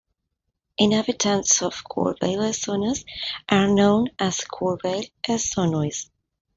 Inhabitants 0.79 1.61
of 1.61 1.83
Corbeil-Essonnes 1.83 3.05
are 3.47 3.67
known 3.67 4.07
as 4.17 4.39
"Corbeil-Essonnois". 4.45 6.09